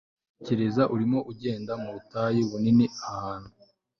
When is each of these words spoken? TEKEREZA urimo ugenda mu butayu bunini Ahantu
TEKEREZA 0.37 0.83
urimo 0.93 1.19
ugenda 1.31 1.73
mu 1.81 1.89
butayu 1.95 2.41
bunini 2.51 2.85
Ahantu 3.11 3.51